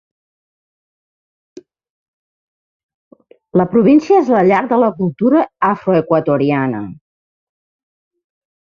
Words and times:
La 3.63 3.69
província 3.75 4.23
és 4.23 4.33
la 4.37 4.43
llar 4.49 4.63
de 4.73 4.83
la 4.87 4.91
cultura 5.03 5.47
afroequatoriana. 5.71 6.83